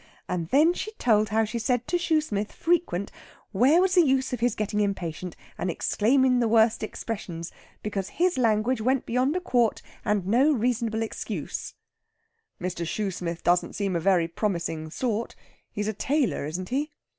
[0.27, 3.11] And then she told how she said to Shoosmith frequent,
[3.51, 7.51] where was the use of his getting impatient, and exclaimin' the worst expressions?
[7.83, 11.75] Because his language went beyond a quart, and no reasonable excuse."
[12.59, 12.83] "Mr.
[12.83, 15.35] Shoosmith doesn't seem a very promising sort?
[15.71, 16.93] He's a tailor, isn't he?"